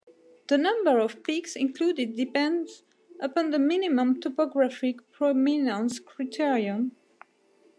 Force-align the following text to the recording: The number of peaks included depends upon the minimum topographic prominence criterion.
The 0.47 0.57
number 0.57 0.97
of 0.97 1.21
peaks 1.21 1.55
included 1.55 2.15
depends 2.15 2.81
upon 3.21 3.51
the 3.51 3.59
minimum 3.59 4.19
topographic 4.19 4.95
prominence 5.11 5.99
criterion. 5.99 6.95